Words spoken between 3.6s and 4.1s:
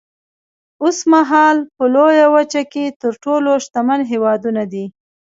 شتمن